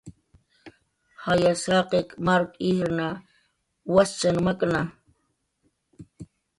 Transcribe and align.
Jayas 1.23 1.61
jaqiq 1.71 2.09
mark 2.25 2.49
ijrna 2.69 3.07
waschan 3.95 4.37
makna 4.45 4.81